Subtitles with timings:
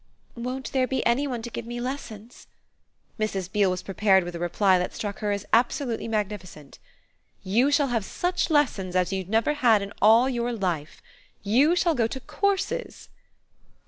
[0.35, 2.47] "Won't there be any one to give me lessons?"
[3.19, 3.51] Mrs.
[3.51, 6.79] Beale was prepared with a reply that struck her as absolutely magnificent.
[7.43, 11.03] "You shall have such lessons as you've never had in all your life.
[11.43, 13.09] You shall go to courses."